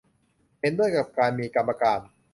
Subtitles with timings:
[0.61, 1.99] เห็นด้วยกับการมีกรรมการ